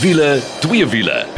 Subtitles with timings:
[0.00, 1.37] Wiele, twee wiele.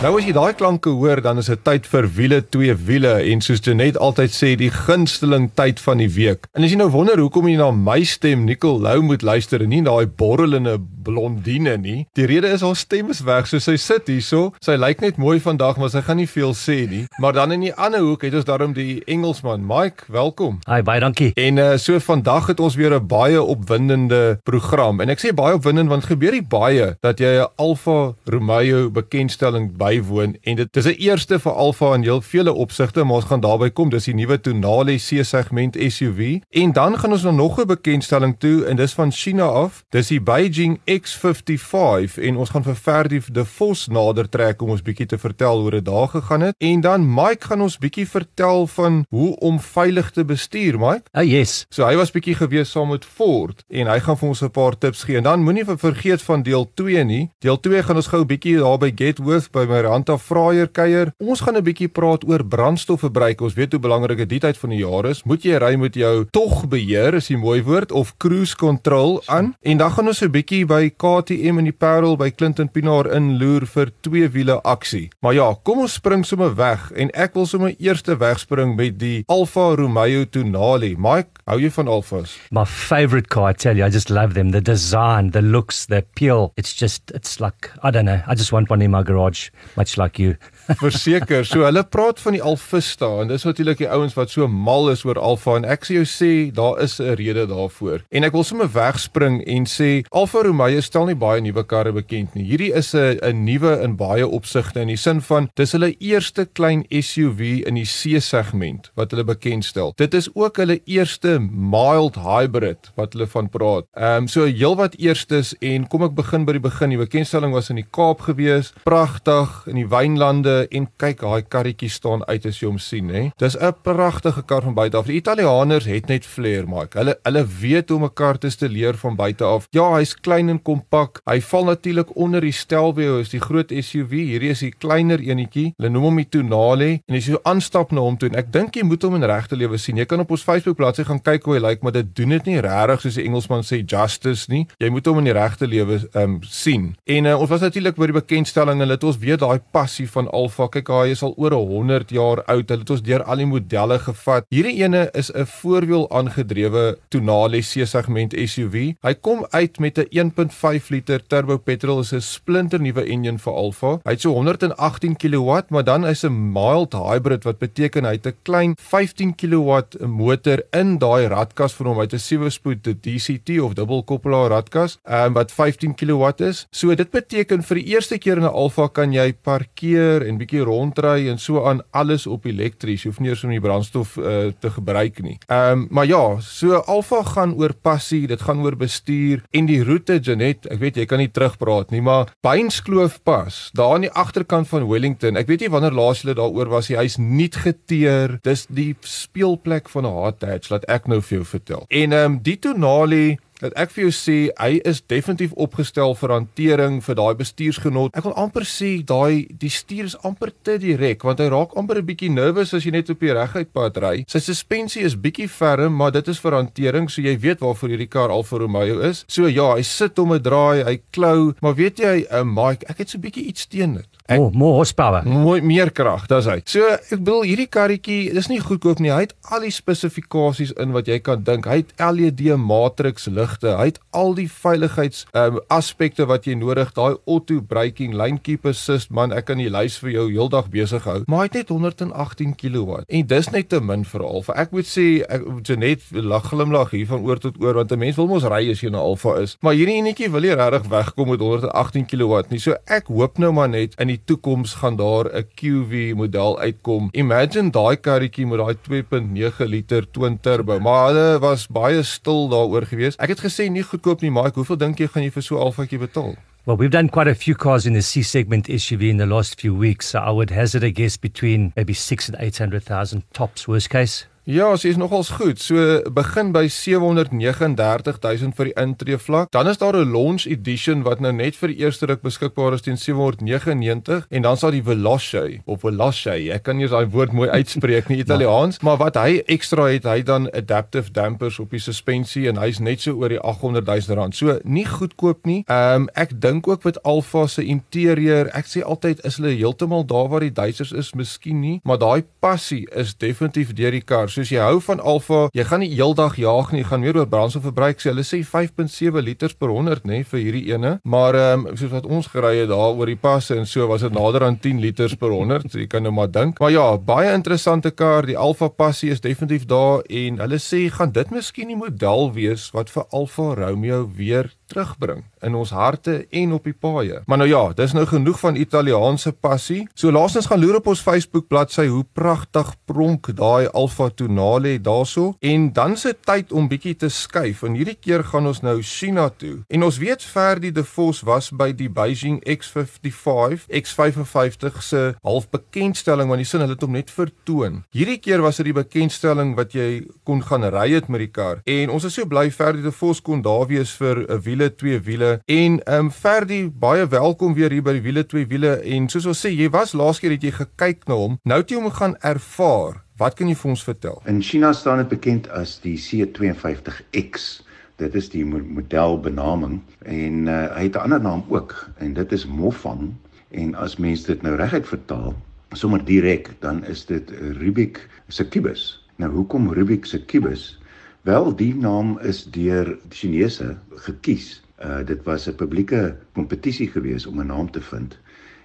[0.00, 3.42] Nou as jy daai klanke hoor, dan is dit tyd vir wiele twee wiele en
[3.44, 6.46] soos Janet altyd sê, die gunsteling tyd van die week.
[6.56, 9.68] En as jy nou wonder hoekom jy na my stem Nicole Lou moet luister en
[9.68, 13.44] nie daai borrelende blondine nie, die rede is haar stem is weg.
[13.50, 16.78] So sy sit hierso, sy lyk net mooi vandag, maar sy gaan nie veel sê
[16.88, 17.02] nie.
[17.20, 20.62] Maar dan in die ander hoek het ons daarom die Engelsman, Mike, welkom.
[20.64, 21.34] Hi, baie dankie.
[21.36, 25.04] En uh, so vandag het ons weer 'n baie opwindende program.
[25.04, 29.76] En ek sê baie opwindend want gebeur hier baie dat jy 'n Alfa Romeo bekendstelling
[29.76, 33.24] by bywoon en dit is 'n eerste vir Alfa in heel vele opsigte maar ons
[33.24, 33.88] gaan daarby kom.
[33.90, 38.76] Dis die nuwe Tonale C-segment SUV en dan gaan ons nog 'n bekendstelling toe en
[38.76, 39.84] dis van China af.
[39.90, 44.82] Dis die Beijing X55 en ons gaan vir Ferdi de Vos nader trek om ons
[44.82, 46.54] bietjie te vertel hoe dit daar gegaan het.
[46.58, 51.02] En dan Mike gaan ons bietjie vertel van hoe om veilig te bestuur Mike.
[51.12, 51.66] Oh yes.
[51.68, 54.78] So hy was bietjie gewees saam met Ford en hy gaan vir ons 'n paar
[54.78, 55.16] tips gee.
[55.16, 57.30] En dan moenie vergeet van deel 2 nie.
[57.38, 61.12] Deel 2 gaan ons gou bietjie daar by Getworth by my Ranta Fraier kuier.
[61.18, 63.40] Ons gaan 'n bietjie praat oor brandstofverbruik.
[63.40, 65.24] Ons weet hoe belangrik dit tyd van die jaar is.
[65.24, 69.54] Moet jy ry met jou tog beheer, is 'n mooi woord, of cruise control aan?
[69.62, 73.66] En dan gaan ons 'n bietjie by KTM en die Parel by Clinton Pinaar inloer
[73.66, 75.10] vir twee wiele aksie.
[75.20, 79.24] Maar ja, kom ons spring sommer weg en ek wil sommer eers wegspring met die
[79.28, 80.94] Alfa Romeo Tonale.
[80.98, 82.36] Mike, hou jy van Alfas?
[82.50, 84.50] My favorite car, I tell you, I just love them.
[84.50, 86.52] The design, the looks, the appeal.
[86.56, 88.20] It's just it's like I don't know.
[88.26, 90.36] I just want one in my garage much like you.
[90.78, 94.90] Verseker, so hulle praat van die Alfista en dis natuurlik die ouens wat so mal
[94.92, 98.04] is oor Alfa en ek sê jou sê daar is 'n rede daarvoor.
[98.10, 102.34] En ek wil sommer wegspring en sê Alfa Romeo stel nie baie nuwe karre bekend
[102.34, 102.44] nie.
[102.44, 106.84] Hierdie is 'n nuwe in baie opsigte in die sin van dis hulle eerste klein
[106.90, 109.92] SUV in die C-segment wat hulle bekendstel.
[109.96, 113.84] Dit is ook hulle eerste mild hybrid wat hulle van praat.
[113.96, 116.90] Ehm um, so heelwat eerstes en kom ek begin by die begin.
[116.90, 118.72] Die bekendstelling was in die Kaap gewees.
[118.84, 123.30] Pragtig in die wynlande en kyk daai karretjie staan uit as jy hom sien hè.
[123.38, 125.06] Dis 'n pragtige kar van buite af.
[125.06, 126.94] Die Italianers het net flair maak.
[126.94, 129.66] Hulle hulle weet hoe om 'n kar te leer van buite af.
[129.70, 131.20] Ja, hy's klein en kompak.
[131.24, 134.10] Hy val natuurlik onder die Stelvio, is die groot SUV.
[134.10, 135.72] Hierdie is die kleiner enetjie.
[135.76, 138.76] Hulle noem hom die Tonale en as jy aanstap na hom toe en ek dink
[138.76, 139.96] jy moet hom in regte lewe sien.
[139.96, 142.50] Jy kan op ons Facebook bladsy gaan kyk hoe hy lyk, maar dit doen dit
[142.50, 144.66] nie regtig soos die Engelsman sê justice nie.
[144.80, 146.94] Jy moet hom in die regte lewe ehm um, sien.
[147.06, 150.08] En uh, ons was natuurlik by die bekendstelling en hulle het ons weet daai passie
[150.10, 150.66] van Alfa.
[150.74, 152.70] Kyk, hy is al oor 100 jaar oud.
[152.70, 154.46] Hulle het ons deur al die modelle gevat.
[154.50, 158.94] Hierdie ene is 'n voorwiel aangedrewe Tonale C-segment SUV.
[159.02, 162.00] Hy kom uit met 'n 1.5 liter turbo petrol.
[162.00, 164.00] Is 'n splinternuwe enjin vir Alfa.
[164.04, 168.26] Hy het so 118 kW, maar dan is 'n mild hybrid wat beteken hy het
[168.26, 171.96] 'n klein 15 kW motor in daai radkas van hom.
[171.96, 176.66] Hy het 'n 7-spoed DCT of dubbelkoppelaar radkas, um, wat 15 kW is.
[176.70, 180.62] So dit beteken vir die eerste keer in 'n Alfa kan jy parkeer en bietjie
[180.66, 183.04] rondry en so aan alles op elektries.
[183.04, 185.36] Jy hoef nie eers om die brandstof uh, te gebruik nie.
[185.48, 189.80] Ehm um, maar ja, so Alfa gaan oor passie, dit gaan oor bestuur en die
[189.84, 194.12] roete Janet, ek weet jy kan nie terugpraat nie, maar Beinskloof pas, daar aan die
[194.12, 195.38] agterkant van Wellington.
[195.40, 198.38] Ek weet nie wanneer laas jy daaroor was, hy's nie geteer.
[198.46, 201.84] Dis die speelplek van 'n hot hatch, laat ek nou vir jou vertel.
[201.88, 206.34] En ehm um, die Tonale dat ek vir jou sê hy is definitief opgestel vir
[206.34, 208.16] hantering vir daai bestuursgenot.
[208.16, 212.00] Ek wil amper sê daai die stuur is amper te direk want hy raak amper
[212.00, 214.24] 'n bietjie nervus as jy net op die reguit pad ry.
[214.26, 218.10] Sy suspensie is bietjie ferm, maar dit is vir hantering, so jy weet waarvoor hierdie
[218.10, 219.24] kar Alfa Romeo is.
[219.28, 222.98] So ja, hy sit om 'n draai, hy klou, maar weet jy, uh, Mike, ek
[222.98, 224.08] het so bietjie iets teen dit.
[224.26, 225.24] Ek, oh, more horsepower.
[225.26, 226.60] Mooi meer krag, dis hy.
[226.64, 229.10] So ek bedoel hierdie karretjie, dis nie goedkoop nie.
[229.10, 231.66] Hy het al die spesifikasies in wat jy kan dink.
[231.66, 233.74] Hy het LED matrix lig ligte.
[233.76, 238.66] Hy het al die veiligheids um, aspekte wat jy nodig, daai auto braking, lane keep
[238.68, 241.20] assist, man, ek kan die lys vir jou heeldag besig hou.
[241.26, 243.02] Maar hy het net 118 kW.
[243.08, 244.56] En dis net te min vir Alfa.
[244.60, 248.16] Ek moet sê, ek Janet lag glimlag hier van oor tot oor want 'n mens
[248.16, 249.56] wil mos ry as jy 'n Alfa is.
[249.60, 252.58] Maar hierdie enetjie wil jy regtig wegkom met 118 kW nie.
[252.58, 257.08] So ek hoop nou maar net in die toekoms gaan daar 'n QV model uitkom.
[257.12, 260.78] Imagine daai karretjie met daai 2.9 liter twin turbo.
[260.80, 263.16] Maar hulle was baie stil daaroor gewees.
[263.16, 264.58] Ek het het gesê nie goedkoop nie, Mike.
[264.60, 266.36] Hoeveel dink jy gaan jy vir so 'n alfaatjie betaal?
[266.66, 269.60] Well, we've done quite a few cars in the C segment SUV in the last
[269.60, 270.08] few weeks.
[270.08, 273.88] So I would hazard a guess between maybe six and eight hundred thousand tops, worst
[273.88, 274.26] case.
[274.48, 275.60] Ja, sy is nogals goed.
[275.60, 279.50] So begin by 739000 vir die intree vlak.
[279.52, 282.80] Dan is daar 'n launch edition wat nou net vir die eerste ruk beskikbaar is
[282.80, 287.48] teen 799 en dan sal die Veloce of Veloce, ek kan nie daai woord mooi
[287.48, 292.48] uitspreek nie Italiaans, maar wat hy ekstra het, hy dan adaptive dampers op die suspensie
[292.48, 294.34] en hy's net so oor die 800 000 rand.
[294.34, 295.64] So nie goedkoop nie.
[295.66, 300.06] Ehm um, ek dink ook met Alfa se interieur, ek sê altyd is hulle heeltemal
[300.06, 304.29] daar waar die Duitsers is, miskien nie, maar daai passie is definitief deur die kar
[304.30, 307.28] soos jy hou van Alfa, jy gaan nie heeldag jaag nie, jy gaan meer oor
[307.30, 308.12] brandstofverbruik sê.
[308.12, 312.06] Hulle sê 5.7 liters per 100 nê vir hierdie ene, maar ehm um, soos wat
[312.06, 315.16] ons gery het daar oor die passe en so was dit nader aan 10 liters
[315.20, 316.60] per 100, so jy kan nou maar dink.
[316.60, 321.12] Maar ja, baie interessante kar, die Alfa Passie is definitief daar en hulle sê gaan
[321.16, 326.54] dit miskien die model wees wat vir Alfa Romeo weer terugbring in ons harte en
[326.56, 327.20] op die paaie.
[327.26, 329.82] Maar nou ja, dis nou genoeg van Italiaanse passie.
[329.94, 335.34] So laasens gaan loer op ons Facebook bladsy hoe pragtig pronk daai Alfa Tonale daarso
[335.40, 337.64] en dan se tyd om bietjie te skuif.
[337.66, 339.60] En hierdie keer gaan ons nou China toe.
[339.68, 346.42] En ons weet Ferdi De Vos was by die Beijing X55, X55 se halfbekendstelling want
[346.42, 347.82] die sin hulle het hom net vertoon.
[347.94, 351.62] Hierdie keer was dit die bekendstelling wat jy kon gaan ry het met die kar.
[351.68, 355.00] En ons is so bly Ferdi De Vos kon daar wees vir 'n wiele, twee
[355.00, 355.40] wiele.
[355.46, 358.80] En ehm um, Ferdi, baie welkom weer hier by die wiele, twee wiele.
[358.84, 361.38] En soos ons sê, jy was laas keer het jy gekyk na hom.
[361.44, 363.00] Nou het jy hom gaan ervaar.
[363.16, 364.20] Wat kan jy vir ons vertel?
[364.28, 367.62] In China staan dit bekend as die C52X.
[368.00, 372.46] Dit is die modelbenaming en uh, hy het 'n ander naam ook en dit is
[372.46, 373.12] Mofang
[373.50, 375.34] en as mens dit nou reguit vertaal
[375.76, 377.30] sommer direk dan is dit
[377.60, 379.04] Rubik se kubus.
[379.16, 380.79] Nou hoekom Rubik se kubus?
[381.22, 383.76] Wel, die naam is deur die Chinese
[384.06, 384.62] gekies.
[384.80, 388.18] Uh dit was 'n publieke kompetisie geweest om 'n naam te vind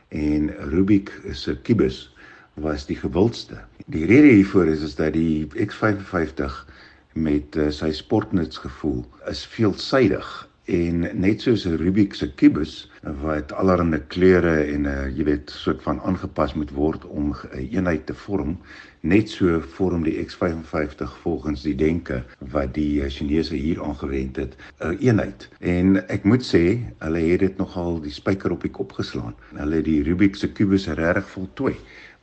[0.07, 2.16] en Rubik se kubus
[2.54, 3.60] was die gewildste.
[3.86, 6.66] Die rede hiervoor is is dat die X55
[7.13, 12.89] met uh, sy sportnutsgevoel is veelsidig en net soos 'n Rubik se kubus
[13.21, 17.35] wat allerlei kleure en 'n uh, jy weet soort van aangepas moet word om 'n
[17.53, 18.57] uh, eenheid te vorm
[19.01, 24.56] net so vorm die X55 volgens die denke wat die uh, Chinese hier aangewend het
[24.79, 25.50] 'n uh, eenheid.
[25.59, 29.35] En ek moet sê hulle het dit nogal die spyker op die kop geslaan.
[29.53, 31.75] Hulle het die Rubik se kubus regtig voltooi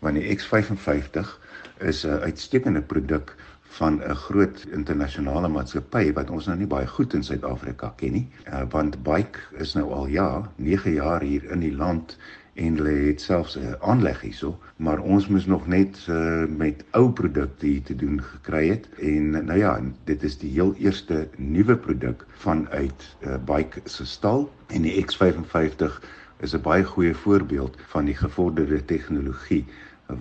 [0.02, 1.38] want die X55
[1.78, 3.36] is 'n uitstekende produk
[3.78, 8.26] van 'n groot internasionale maatskappy wat ons nou nie baie goed in Suid-Afrika ken nie.
[8.46, 12.19] Uh, want Bike is nou al ja, 9 jaar hier in die land
[12.54, 17.10] en hulle het selfs 'n aanleg hierso, maar ons moes nog net uh, met ou
[17.10, 18.88] produkte hier te doen gekry het.
[18.98, 24.52] En nou ja, dit is die heel eerste nuwe produk vanuit uh, Bike se stal.
[24.66, 26.02] En die X55
[26.40, 29.64] is 'n baie goeie voorbeeld van die gevorderde tegnologie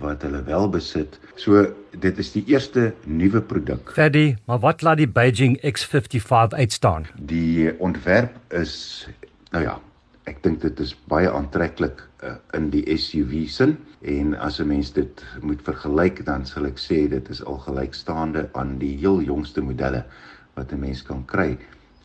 [0.00, 1.18] wat hulle wel besit.
[1.36, 3.92] So dit is die eerste nuwe produk.
[3.94, 7.06] Ferdi, maar wat laat die Beijing X55 uitstaan?
[7.16, 9.08] Die ontwerp is
[9.52, 9.78] nou ja,
[10.30, 14.92] ek dink dit is baie aantreklik uh, in die SUV sin en as 'n mens
[14.92, 19.60] dit moet vergelyk dan sal ek sê dit is al gelykstaande aan die heel jongste
[19.60, 20.04] modelle
[20.54, 21.58] wat 'n mens kan kry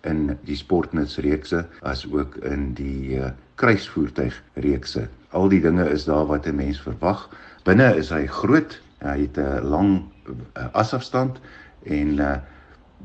[0.04, 5.08] in die sportnutsreekse as ook in die uh, kruisvoertuigreekse.
[5.32, 7.30] Al die dinge is daar wat 'n mens verwag.
[7.68, 8.78] Binne is hy groot.
[9.04, 9.90] Hy het 'n lang
[10.32, 11.42] uh, asafstand
[11.84, 12.38] en uh,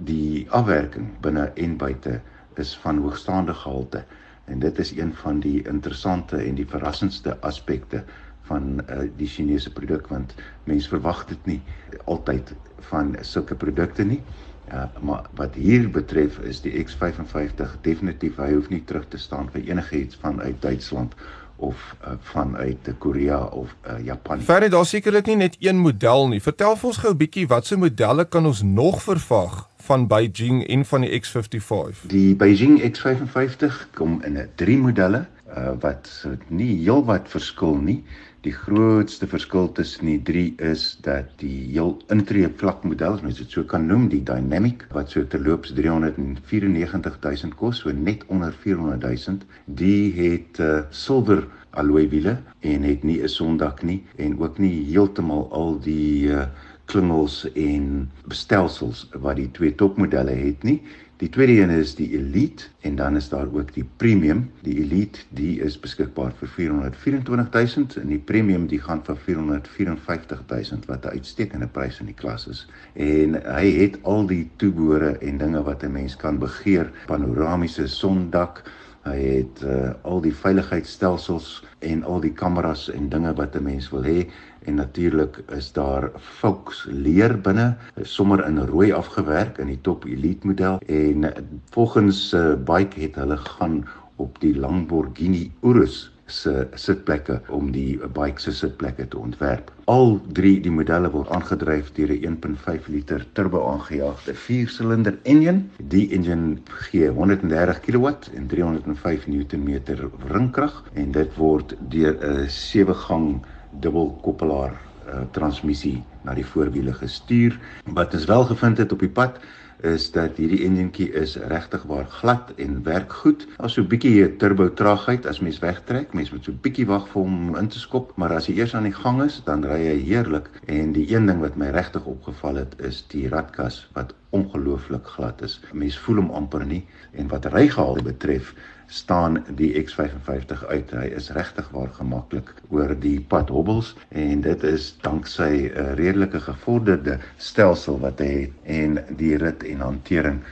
[0.07, 2.21] die afwerking binne en buite
[2.63, 4.05] is van hoogstaande gehalte.
[4.45, 8.05] En dit is een van die interessante en die verrassendste aspekte
[8.47, 10.35] van uh, die Chinese produk want
[10.71, 11.61] mense verwag dit nie
[12.05, 12.55] altyd
[12.93, 14.23] van sulke produkte nie.
[14.71, 19.51] Uh, maar wat hier betref is die X55 definitief hy hoef nie terug te staan
[19.51, 21.19] vir enigiets vanuit Duitsland
[21.63, 24.41] of uh, vanuit Korea of uh, Japan.
[24.41, 26.41] Verder daar sekerlik nie net een model nie.
[26.43, 30.85] Vertel vir ons gou 'n bietjie watse modelle kan ons nog verwag van Beijing en
[30.85, 32.07] van die X55?
[32.11, 35.27] Die Beijing X55 kom in 'n drie modelle
[35.57, 38.03] uh, wat nie heelwat verskil nie.
[38.43, 43.39] Die grootste verskil tussen die drie is dat die heel intree vlak model, as mens
[43.39, 49.47] dit so kan noem, die Dynamic wat so terloops 394000 kos, so net onder 400000,
[49.79, 51.45] die het uh, silwer
[51.79, 52.35] alloy wiele
[52.67, 56.51] en het nie 'n sondak nie en ook nie heeltemal al die uh,
[56.91, 60.81] klingels en bestelsels wat die twee topmodelle het nie.
[61.23, 64.51] Die tweede een is die Elite en dan is daar ook die Premium.
[64.67, 71.07] Die Elite, die is beskikbaar vir 424000 en die Premium die gaan vir 454000 wat
[71.07, 72.67] 'n uitstekende prys in die klas is.
[72.99, 78.65] En hy het al die toebehore en dinge wat 'n mens kan begeer, panoramiese sondak,
[79.03, 83.89] Hy het uh, al die veiligheidsstelsels en al die kameras en dinge wat 'n mens
[83.91, 84.29] wil hê
[84.65, 90.47] en natuurlik is daar Fox leer binne sommer in rooi afgewerk in die top elite
[90.47, 91.29] model en
[91.71, 93.83] volgens uh, bike het hulle gaan
[94.17, 99.71] op die Lamborghini Urus se sitplekke om die bike se sitplekke te ontwerp.
[99.93, 105.71] Al drie die modelle word aangedryf deur 'n 1.5 liter turbo aangejaagde 4-silinder enjin.
[105.95, 109.81] Die enjin gee 130 kW en 305 Nm
[110.29, 113.43] wringkrag en dit word deur 'n 7-gang
[113.81, 117.59] dubbelkoppelaar uh, transmissie na die voorwiele gestuur.
[117.85, 119.39] Wat ons wel gevind het op die pad
[119.83, 123.47] is dat hierdie enjintjie is regtig waar glad en werk goed.
[123.59, 127.09] As so 'n bietjie turbo traagheid as mens wegtrek, mens moet so 'n bietjie wag
[127.09, 129.83] vir hom in te skop, maar as hy eers aan die gang is, dan ry
[129.87, 130.51] hy heerlik.
[130.67, 135.43] En die een ding wat my regtig opgeval het, is die radkas wat ongelooflik glad
[135.43, 135.61] is.
[135.73, 138.55] Mens voel hom amper nie en wat rygehalte betref,
[138.93, 140.91] staan die X55 uit.
[140.93, 146.41] Hy is regtig waar gemaklik oor die pad hobbels en dit is danksy 'n redelike
[146.41, 150.43] gevorderde stelsel wat hy het en die rit en hantering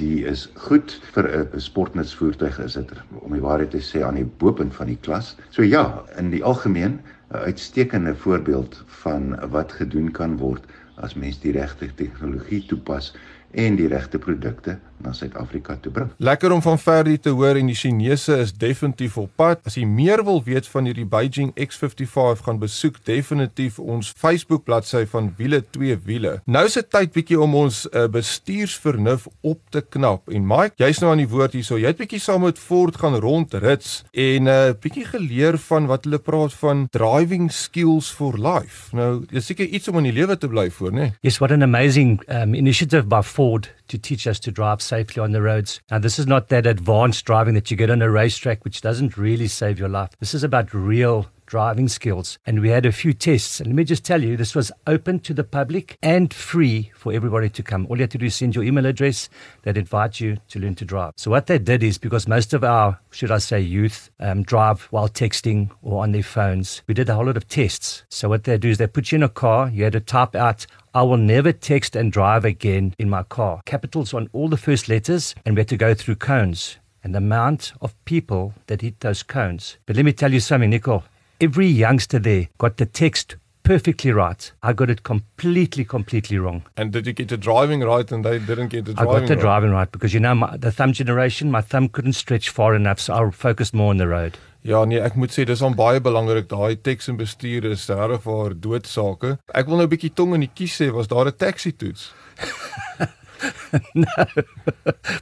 [0.00, 4.30] die is goed vir 'n sportnutsvoertuig is dit om die waarheid te sê aan die
[4.38, 5.36] bopunt van die klas.
[5.50, 7.00] So ja, in die algemeen
[7.32, 10.64] 'n uitstekende voorbeeld van wat gedoen kan word
[10.96, 13.12] as mens die regte tegnologie toepas
[13.50, 16.10] en die regte produkte na Suid-Afrika toe bring.
[16.16, 19.62] Lekker om van Ferdi te hoor en die Chinese is definitief op pad.
[19.68, 25.04] As jy meer wil weet van hierdie Beijing X55 gaan besoek definitief ons Facebook bladsy
[25.12, 26.36] van Wiele 2 Wiele.
[26.44, 30.30] Nou is dit tyd bietjie om ons uh, bestuursvernuf op te knap.
[30.32, 31.78] En Mike, jy's nou aan die woord hierso.
[31.80, 36.04] Jy het bietjie saam met Ford gaan rondrits en 'n uh, bietjie geleer van wat
[36.04, 38.94] hulle praat van driving skills for life.
[38.96, 40.94] Nou, dis seker iets om in die lewe te bly voor, né?
[40.96, 41.12] Nee?
[41.20, 45.32] Yes, what an amazing um, initiative by Ford to teach us to drive safely on
[45.32, 45.80] the roads.
[45.90, 49.16] Now, this is not that advanced driving that you get on a racetrack, which doesn't
[49.16, 50.10] really save your life.
[50.18, 52.38] This is about real driving skills.
[52.44, 53.60] And we had a few tests.
[53.60, 57.12] And let me just tell you, this was open to the public and free for
[57.12, 57.86] everybody to come.
[57.88, 59.28] All you had to do is send your email address.
[59.62, 61.12] They'd invite you to learn to drive.
[61.16, 64.82] So what they did is because most of our, should I say, youth um, drive
[64.90, 68.04] while texting or on their phones, we did a whole lot of tests.
[68.08, 69.70] So what they do is they put you in a car.
[69.70, 70.66] You had to type out
[70.96, 73.60] I will never text and drive again in my car.
[73.66, 77.18] Capitals on all the first letters, and we had to go through cones and the
[77.18, 79.76] amount of people that hit those cones.
[79.84, 81.04] But let me tell you something, Nicole.
[81.38, 84.52] Every youngster there got the text perfectly right.
[84.62, 86.62] I got it completely, completely wrong.
[86.76, 89.16] And did you get the driving right and they didn't get the driving right?
[89.16, 89.42] I got the right?
[89.42, 93.00] driving right because, you know, my, the thumb generation, my thumb couldn't stretch far enough,
[93.00, 94.38] so I focused more on the road.
[94.66, 98.24] Ja nee, ek moet sê dis on baie belangrik daai teks en bestuur is regtig
[98.24, 99.36] vir doodsake.
[99.54, 102.10] Ek wil nou 'n bietjie tong in die kies sê, was daar 'n taxi toets?
[103.94, 104.06] no,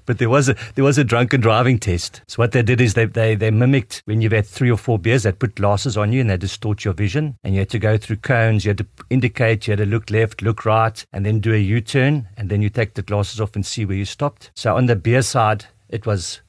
[0.06, 2.22] but there was a there was a drunken driving test.
[2.28, 4.98] So what they did is they they they mimicked when you've had three or four
[4.98, 5.24] beers.
[5.24, 7.96] They put glasses on you and they distort your vision, and you had to go
[7.96, 8.64] through cones.
[8.64, 9.66] You had to indicate.
[9.66, 12.70] You had to look left, look right, and then do a U-turn, and then you
[12.70, 14.50] take the glasses off and see where you stopped.
[14.54, 16.40] So on the beer side, it was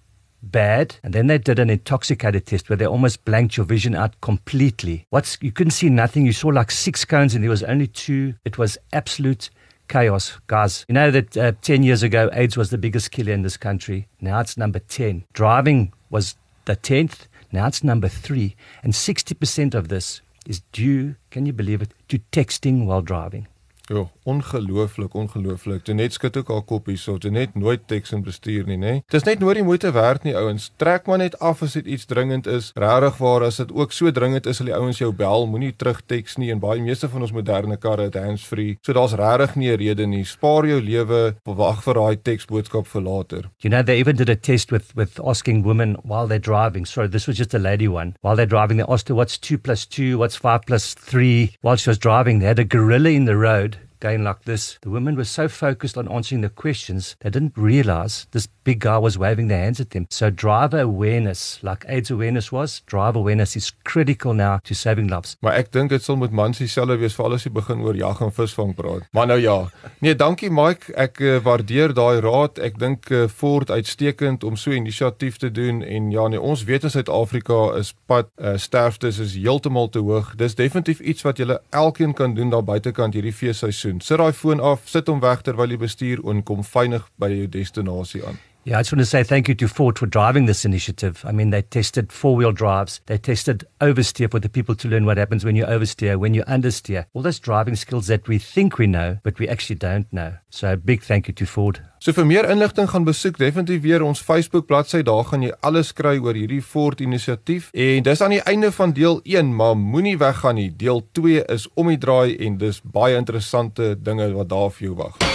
[0.45, 0.95] bad.
[1.03, 5.05] And then they did an intoxicated test where they almost blanked your vision out completely.
[5.09, 6.25] What's you couldn't see nothing.
[6.25, 8.35] You saw like six cones and there was only two.
[8.45, 9.49] It was absolute
[9.87, 10.85] chaos, guys.
[10.87, 14.07] You know that uh, 10 years ago, AIDS was the biggest killer in this country.
[14.21, 15.23] Now it's number 10.
[15.33, 17.27] Driving was the 10th.
[17.51, 18.55] Now it's number three.
[18.83, 23.47] And 60% of this is due, can you believe it, to texting while driving.
[23.85, 25.83] Ja, ongelooflik, ongelooflik.
[25.85, 27.19] Dit net skud ook haar kop hierso.
[27.21, 28.93] Dit net nooit teks en bestuur nie, nê.
[29.13, 30.71] Dis net nooit die moeite werd nie, ouens.
[30.81, 32.71] Trek maar net af as dit iets dringend is.
[32.81, 35.45] Regtig waar as dit ook so dringend is, sal die ouens jou bel.
[35.51, 38.79] Moenie terug teks nie en baie meeste van ons moderne karre het hands-free.
[38.81, 40.23] So daar's regtig nie 'n rede nie.
[40.25, 43.49] Spaar jou lewe, wag vir daai teksboodskap vir later.
[43.61, 46.87] You know they even did a test with with asking women while they're driving.
[46.87, 48.15] Sorry, this was just a lady one.
[48.21, 51.53] While they're driving, they asked her what's 2 plus 2, what's 5 plus 3.
[51.61, 54.77] While she was driving, they had a gorilla in the road going like this.
[54.81, 58.97] The women were so focused on answering the questions, they didn't realize this big guy
[58.97, 60.07] was waving their hands at them.
[60.09, 65.37] So driver awareness, like AIDS awareness was, driver awareness is critical now to saving lives.
[65.39, 68.21] Maar ek dink dit sal met mans dieselfde wees vir alles wat begin oor jag
[68.25, 69.05] en visvang praat.
[69.11, 69.57] Maar nou ja.
[69.99, 70.93] Nee, dankie Mike.
[70.97, 72.59] Ek uh, waardeer daai raad.
[72.59, 76.63] Ek dink uh, Ford uitstekend om so 'n inisiatief te doen en ja, nee, ons
[76.63, 80.33] weet in Suid-Afrika is pad uh, sterftes is heeltemal te hoog.
[80.35, 83.84] Dis definitief iets wat jy elkeen kan doen daar buitekant hierdie feesseisoen.
[83.85, 87.47] Sit daai foon af, sit hom weg terwyl jy bestuur en kom veilig by jou
[87.53, 88.39] destinasie aan.
[88.67, 91.23] Yeah, I just want to say thank you to Ford for driving this initiative.
[91.23, 95.05] I mean, they tested four wheel drives, they tested oversteer for the people to learn
[95.05, 97.05] what happens when you oversteer, when you understeer.
[97.13, 100.33] All those driving skills that we think we know, but we actually don't know.
[100.49, 101.79] So, a big thank you to Ford.
[101.99, 105.03] So vir meer inligting gaan besoek definitief weer ons Facebook bladsy.
[105.05, 107.69] Daar gaan jy alles kry oor hierdie Ford inisiatief.
[107.73, 110.71] En dis aan die einde van deel 1, maar moenie weggaan nie.
[110.73, 115.01] Deel 2 is om die draai en dis baie interessante dinge wat daar vir jou
[115.05, 115.34] wag.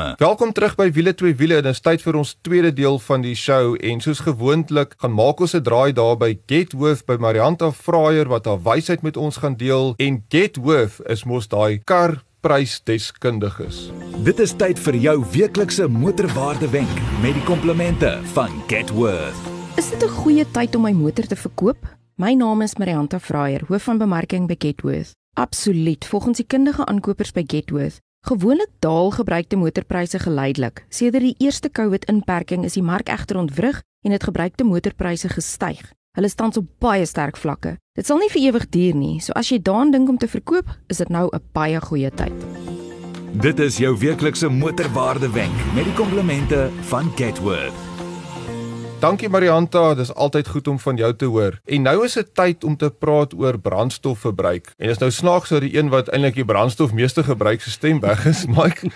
[0.00, 0.14] probleme.
[0.18, 1.60] Welkom terug by Wiele twee wiele.
[1.62, 5.40] Dit is tyd vir ons tweede deel van die show en soos gewoonlik gaan maak
[5.40, 9.56] ons 'n draai daar by Getworth by Marianta Fraier wat haar wysheid met ons gaan
[9.56, 13.92] deel en Getworth is mos daai kar prysdeskundiges.
[14.24, 19.36] Dit is tyd vir jou weeklikse motorwaarde wenk met die komplimente van Getworth.
[19.76, 21.78] Is dit 'n goeie tyd om my motor te verkoop?
[22.16, 25.12] My naam is Marianta Fraier, hoof van bemarking by Getworth.
[25.34, 26.04] Absoluut.
[26.04, 30.84] Volgens die kundige aankopers by Getworth Gewoonlik daal gebruikte motorpryse geleidelik.
[30.88, 35.80] Sedert die eerste COVID-inperking is die mark egter ontwrig en het gebruikte motorpryse gestyg.
[36.12, 37.78] Hulle staan op baie sterk vlakke.
[37.96, 40.68] Dit sal nie vir ewig duur nie, so as jy daaraan dink om te verkoop,
[40.88, 42.34] is dit nou 'n baie goeie tyd.
[43.40, 47.89] Dit is jou weeklikse motorwaarde wenk met die komplimente van Getworth.
[49.00, 51.54] Dankie Marianta, dis altyd goed om van jou te hoor.
[51.64, 54.74] En nou is dit tyd om te praat oor brandstofverbruik.
[54.76, 58.02] En dis nou snaaks dat die een wat eintlik die brandstof meeste gebruik se stem
[58.04, 58.90] weg is, Mike.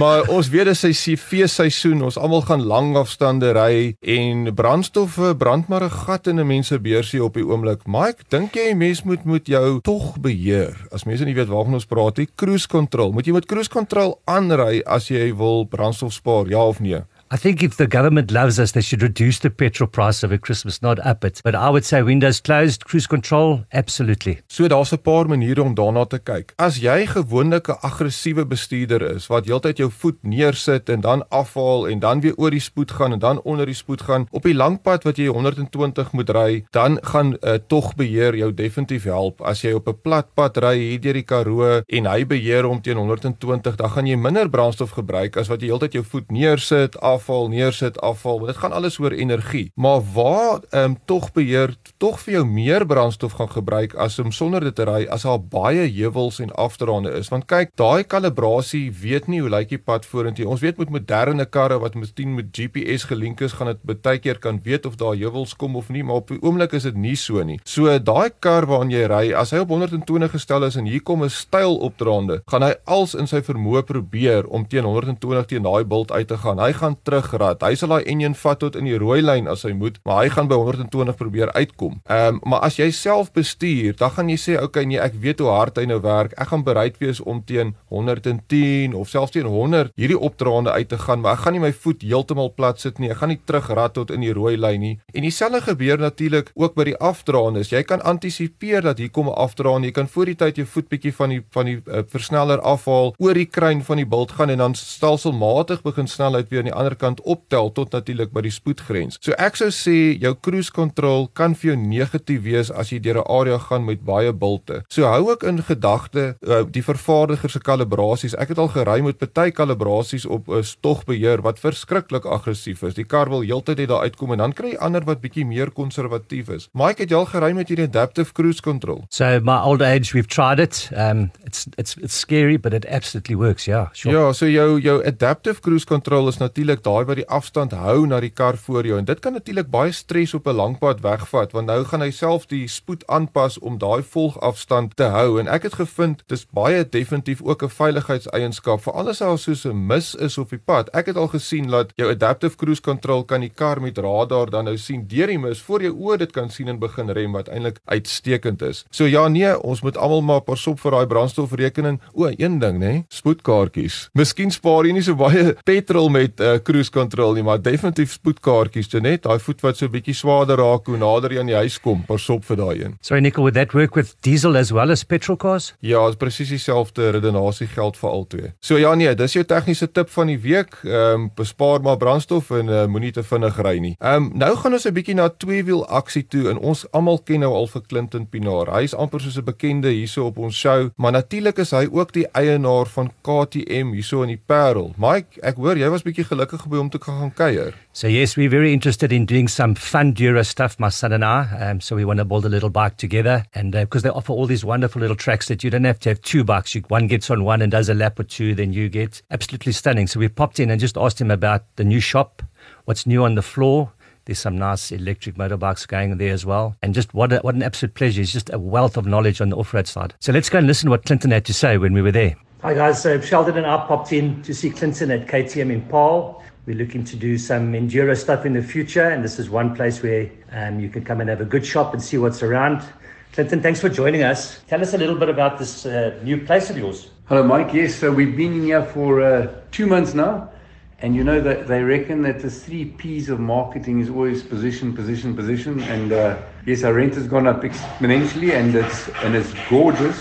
[0.00, 5.68] maar ons weet dis sy feesseisoen, ons almal gaan lang afstande ry en brandstof brand
[5.68, 7.84] maar 'n gat in 'n mens se beursie op die oomblik.
[7.84, 10.72] Mike, dink jy mens moet moet jou tog beheer?
[10.90, 13.12] As mense nie weet waarvan ons praat nie, cruise control.
[13.12, 17.04] Moet jy met cruise control aanry as jy wil brandstof spaar, ja of nee?
[17.32, 20.82] I think if the government loves us, they should reduce the petrol price over Christmas,
[20.82, 21.40] not up it.
[21.44, 24.40] But I would say windows closed, cruise control, absolutely.
[24.48, 26.54] So daar's 'n paar maniere om daarna te kyk.
[26.58, 31.88] As jy gewoonlik 'n aggressiewe bestuurder is wat heeltyd jou voet neersit en dan afhaal
[31.88, 34.54] en dan weer oor die spoed gaan en dan onder die spoed gaan op die
[34.54, 39.40] lang pad wat jy 120 moet ry, dan gaan uh, tog beheer jou definitief help.
[39.40, 42.82] As jy op 'n plat pad ry hier deur die Karoo en hy beheer om
[42.82, 47.00] teen 120, dan gaan jy minder brandstof gebruik as wat jy heeltyd jou voet neersit
[47.00, 49.70] af afval neersit afval dit gaan alles oor energie.
[49.76, 54.32] Maar waar ehm um, tog beheer tog vir jou meer brandstof gaan gebruik as om
[54.32, 57.28] sonder dit te ry as daar baie heuwels en afdraande is.
[57.28, 60.48] Want kyk daai kalibrasie weet nie hoe lyk die pad vorentoe.
[60.48, 64.38] Ons weet met moderne karre wat miskien met GPS gelink is gaan dit baie keer
[64.38, 67.16] kan weet of daar heuwels kom of nie maar op die oomblik is dit nie
[67.16, 67.60] so nie.
[67.64, 71.22] So daai kar waarin jy ry as hy op 120 gestel is en hier kom
[71.24, 75.84] 'n styl opdraande gaan hy als in sy vermoë probeer om teen 120 teen daai
[75.84, 76.58] bult uit te gaan.
[76.58, 77.62] Hy gaan terugrad.
[77.62, 80.30] Hy sal daai enjin vat tot in die rooi lyn as hy moet, maar hy
[80.32, 82.00] gaan by 120 probeer uitkom.
[82.06, 85.42] Ehm um, maar as jy self bestuur, dan gaan jy sê okay nee, ek weet
[85.42, 86.34] hoe hard hy nou werk.
[86.40, 90.98] Ek gaan bereid wees om teen 110 of selfs teen 100 hierdie opdraande uit te
[90.98, 93.10] gaan, maar ek gaan nie my voet heeltemal plat sit nie.
[93.12, 94.94] Ek gaan nie terugrad tot in die rooi lyn nie.
[95.14, 97.72] En dieselfde gebeur natuurlik ook by die afdraandes.
[97.74, 99.88] Jy kan antisipeer dat hier kom 'n afdraande.
[99.88, 103.14] Jy kan voor die tyd jou voet bietjie van die van die uh, versneller afhaal,
[103.18, 106.74] oor die kruin van die bult gaan en dan stelselmatig begin snelheid weer aan die
[106.74, 109.18] ander kant optel tot natuurlik by die spoedgrens.
[109.24, 113.22] So ek sou sê jou cruise control kan vir jou negatief wees as jy deur
[113.22, 114.82] 'n area gaan met baie bulte.
[114.88, 118.36] So hou ook in gedagte uh, die vervaardiger se kalibrasies.
[118.36, 122.94] Ek het al gery met baie kalibrasies op 'n uh, stogbeheer wat verskriklik aggressief is.
[122.94, 125.70] Die kar wil heeltyd net daar uitkom en dan kry jy ander wat bietjie meer
[125.70, 126.68] konservatief is.
[126.72, 129.04] Mike het jy al gery met hierdie adaptive cruise control?
[129.10, 130.90] So my old age we've tried it.
[130.96, 133.64] Um it's it's it's scary but it absolutely works.
[133.64, 134.14] Yeah, sure.
[134.14, 138.20] Ja, so jou jou adaptive cruise control is natuurlik daai wat die afstand hou na
[138.20, 141.52] die kar voor jou en dit kan natuurlik baie stres op 'n lang pad wegvat
[141.56, 145.62] want nou gaan hy self die spoed aanpas om daai volgafstand te hou en ek
[145.68, 150.38] het gevind dis baie definitief ook 'n veiligheidseienskap vir alles as soos 'n mis is
[150.38, 150.88] op die pad.
[150.94, 154.64] Ek het al gesien dat jou adaptive cruise control kan die kar met radar dan
[154.64, 157.48] nou sien deur die mis voor jou oë dit kan sien en begin rem wat
[157.48, 158.84] eintlik uitstekend is.
[158.90, 162.00] So ja nee, ons moet almal maar pasop vir daai brandstofrekening.
[162.12, 164.08] O, een ding nê, spoedkaartjies.
[164.14, 168.12] Miskien spaar jy nie so baie petrol met 'n uh, cruise control nie, maar definitief
[168.12, 171.54] spoedkaartjies, net daai voet wat so 'n bietjie swaarder raak hoe nader jy aan die
[171.54, 172.04] huis kom.
[172.06, 172.96] Pas op vir daai een.
[173.00, 175.74] Sorry Nicole, would that work with diesel as well as petrol cars?
[175.80, 178.52] Ja, is presies dieselfde redenasie geld vir albei.
[178.60, 180.78] So ja nee, dis jou tegniese tip van die week.
[180.84, 183.94] Ehm um, bespaar maar brandstof en uh, moenie te vinnig ry nie.
[183.98, 187.40] Ehm um, nou gaan ons 'n bietjie na tweewiel aksie toe en ons almal ken
[187.40, 188.70] nou al vir Clinton Pinaar.
[188.74, 192.12] Hy is amper soos 'n bekende hierso op ons show, maar natuurlik is hy ook
[192.12, 194.92] die eienaar van KTM hierso in die Parel.
[194.96, 197.74] Mike, ek hoor jy was bietjie gelukkig by hom toe gaan kuier.
[197.92, 201.48] So yes, we're very interested in doing some fun Dura stuff, my son and I.
[201.60, 204.32] Um, so we want to build a little bike together, and because uh, they offer
[204.32, 206.74] all these wonderful little tracks that you don't have to have two bikes.
[206.74, 209.72] You, one gets on one and does a lap or two, then you get absolutely
[209.72, 210.06] stunning.
[210.06, 212.42] So we popped in and just asked him about the new shop,
[212.84, 213.92] what's new on the floor.
[214.26, 216.76] There's some nice electric motorbikes going there as well.
[216.82, 218.20] And just what, a, what an absolute pleasure.
[218.20, 220.14] It's just a wealth of knowledge on the off road side.
[220.20, 222.36] So let's go and listen to what Clinton had to say when we were there.
[222.62, 226.42] Hi guys, so Sheldon and I popped in to see Clinton at KTM in Paul.
[226.66, 230.02] We're looking to do some enduro stuff in the future, and this is one place
[230.02, 232.84] where um, you can come and have a good shop and see what's around.
[233.32, 234.60] Clinton, thanks for joining us.
[234.68, 237.10] Tell us a little bit about this uh, new place of yours.
[237.26, 237.72] Hello, Mike.
[237.72, 240.50] Yes, so we've been in here for uh, two months now,
[240.98, 244.94] and you know that they reckon that the three P's of marketing is always position,
[244.94, 245.80] position, position.
[245.84, 250.20] And uh, yes, our rent has gone up exponentially, and it's and it's gorgeous,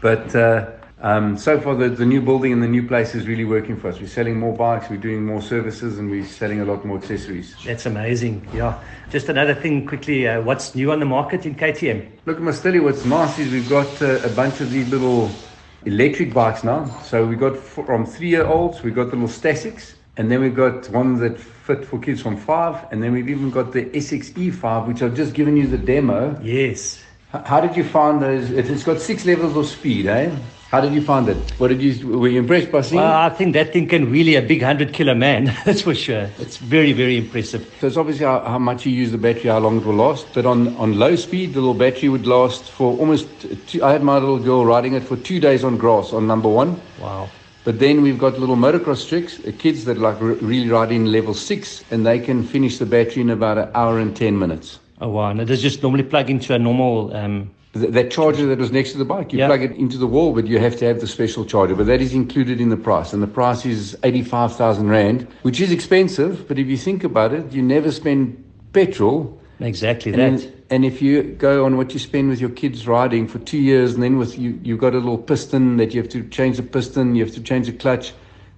[0.00, 0.75] but.
[1.00, 3.88] Um, so far, the, the new building and the new place is really working for
[3.88, 4.00] us.
[4.00, 7.54] We're selling more bikes, we're doing more services, and we're selling a lot more accessories.
[7.64, 8.46] That's amazing.
[8.54, 8.78] Yeah.
[9.10, 12.08] Just another thing quickly uh, what's new on the market in KTM?
[12.24, 14.88] Look, I must tell you what's nice is we've got uh, a bunch of these
[14.88, 15.30] little
[15.84, 16.86] electric bikes now.
[17.02, 20.56] So we've got from three year olds, we've got the little Stasics, and then we've
[20.56, 24.88] got ones that fit for kids from five, and then we've even got the SXE5,
[24.88, 26.40] which I've just given you the demo.
[26.42, 27.02] Yes.
[27.44, 28.50] How did you find those?
[28.50, 30.34] It's got six levels of speed, eh?
[30.70, 31.36] How did you find it?
[31.58, 33.00] What did you were you impressed by seeing?
[33.00, 35.44] Well, I think that thing can really a big hundred kilo man.
[35.64, 36.28] That's for sure.
[36.38, 37.72] It's very very impressive.
[37.80, 40.26] So it's obviously how, how, much you use the battery, how long it will last.
[40.34, 43.28] But on on low speed, the little battery would last for almost.
[43.68, 46.48] Two, I had my little girl riding it for two days on grass on number
[46.48, 46.80] one.
[47.00, 47.28] Wow.
[47.62, 51.34] But then we've got little motocross tricks, uh, kids that like really ride in level
[51.34, 54.80] six, and they can finish the battery in about an hour and ten minutes.
[55.00, 55.30] Oh wow!
[55.30, 57.14] And does just normally plug into a normal.
[57.14, 59.32] Um that charger that was next to the bike.
[59.32, 59.46] You yeah.
[59.46, 61.74] plug it into the wall, but you have to have the special charger.
[61.74, 65.60] But that is included in the price, and the price is eighty-five thousand rand, which
[65.60, 66.46] is expensive.
[66.48, 69.40] But if you think about it, you never spend petrol.
[69.58, 70.52] Exactly and that.
[70.68, 73.94] and if you go on what you spend with your kids riding for two years,
[73.94, 76.62] and then with you, you've got a little piston that you have to change the
[76.62, 78.12] piston, you have to change the clutch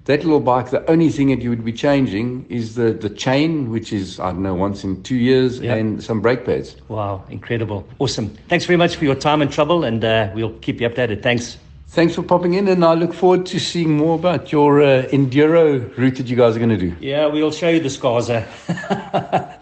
[0.09, 3.71] that little bike, the only thing that you would be changing is the, the chain,
[3.71, 5.77] which is, I don't know, once in two years, yep.
[5.77, 6.77] and some brake pads.
[6.89, 7.87] Wow, incredible.
[7.99, 8.31] Awesome.
[8.49, 11.23] Thanks very much for your time and trouble, and uh, we'll keep you updated.
[11.23, 11.59] Thanks.
[11.91, 15.81] Thanks for popping in, and I look forward to seeing more about your uh, enduro
[15.97, 16.95] route that you guys are going to do.
[17.01, 18.29] Yeah, we'll show you the scars.
[18.39, 18.43] Uh.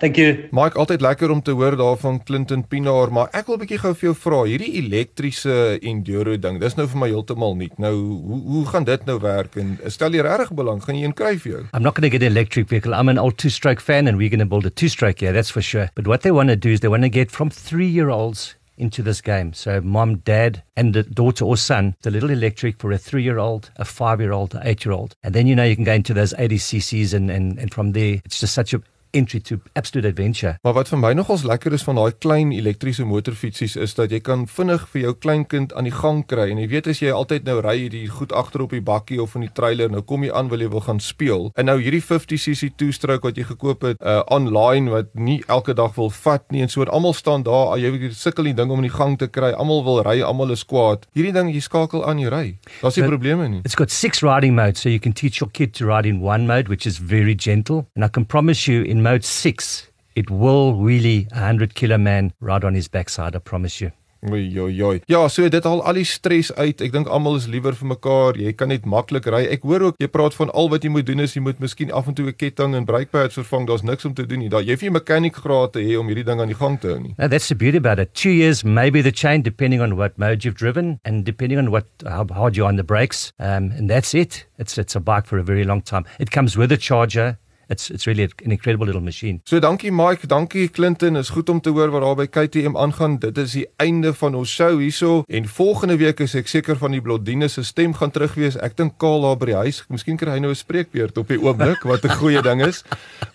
[0.00, 0.48] Thank you.
[0.52, 3.92] Mike, altyd lekker om te hoor daarvan Clinton Pinaar, maar ek wil 'n bietjie gou
[3.94, 7.78] vir jou vra, hierdie elektriese enduro ding, dis nou vir my heeltemal nuut.
[7.78, 11.14] Nou, hoe hoe gaan dit nou werk en stel jy regtig belang gaan jy een
[11.14, 11.62] kry vir jou?
[11.72, 12.92] I'm not going to get an electric vehicle.
[12.92, 15.62] I'm an old two-stroke fan and we're going to build a two-stroke, yeah, that's for
[15.62, 15.88] sure.
[15.94, 19.20] But what they want to do is they want to get from 3-year-olds into this
[19.20, 19.52] game.
[19.52, 23.38] So, mom, dad, and the daughter or son, the little electric for a three year
[23.38, 25.14] old, a five year old, an eight year old.
[25.22, 27.92] And then you know you can go into those 80 cc's, and, and, and from
[27.92, 28.82] there, it's just such a
[29.16, 30.56] entry to absolute adventure.
[30.62, 34.20] Maar wat vir my nogals lekker is van daai klein elektriese motorfietsies is dat jy
[34.24, 37.46] kan vinnig vir jou kleinkind aan die gang kry en jy weet as jy altyd
[37.48, 40.32] nou ry hierdie goed agter op die bakkie of in die trailer nou kom jy
[40.36, 41.50] aan wil jy wil gaan speel.
[41.56, 45.94] En nou hierdie 50cc two-stroke wat jy gekoop het uh online wat nie elke dag
[45.96, 48.88] wil vat nie en so almal staan daar jy weet sukkel die ding om in
[48.88, 49.52] die gang te kry.
[49.56, 51.06] Almal wil ry, almal is kwaad.
[51.16, 52.44] Hierdie ding jy skakel aan jy ry.
[52.82, 53.62] Daar's nie probleme nie.
[53.64, 56.46] It's got six riding modes so you can teach your kid to ride in one
[56.46, 60.74] mode which is very gentle and I can promise you in mode 6, it will
[60.74, 63.92] really a 100 kilo man ride on his backside, I promise you.
[64.26, 65.00] Oei oei oei.
[65.06, 66.80] Ja, so dit haal al die stres uit.
[66.82, 68.38] Ek dink almal is liewer vir mekaar.
[68.40, 69.44] Jy kan net maklik ry.
[69.54, 71.92] Ek hoor ook jy praat van al wat jy moet doen is jy moet miskien
[71.94, 73.68] af en toe 'n ketting en brake pads vervang.
[73.68, 74.48] Daar's niks om te doen nie.
[74.48, 76.88] Daar jy hoef nie mechanic graad te hê om hierdie ding aan die gang te
[76.88, 77.14] hou nie.
[77.18, 78.14] No, that's the beauty about it.
[78.14, 81.86] 2 years maybe the chain depending on what mode you've driven and depending on what
[82.02, 83.32] how hard you're on the brakes.
[83.38, 84.46] Um and that's it.
[84.58, 86.04] It's it's a bike for a very long time.
[86.18, 87.38] It comes with a charger
[87.68, 89.40] it's it's really an incredible little machine.
[89.44, 91.16] So dankie Mike, dankie Clinton.
[91.16, 93.18] Is goed om te hoor wat daar by KTM aangaan.
[93.18, 96.96] Dit is die einde van ons show hierso en volgende week is ek seker van
[96.96, 98.56] die Blondine se stem gaan terug wees.
[98.56, 101.40] Ek dink Kaal daar by die huis, miskien kry hy nou 'n spreekbeurt op die
[101.40, 102.84] oomblik wat 'n goeie ding is.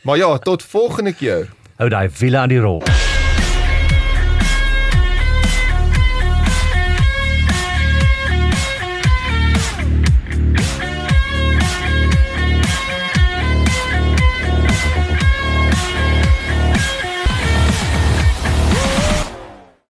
[0.04, 1.50] Maar ja, tot volgende keer.
[1.78, 2.82] Hou daai wiele aan die rol.